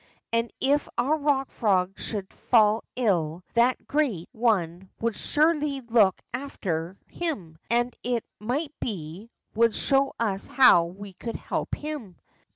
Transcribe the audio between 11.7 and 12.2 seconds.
him.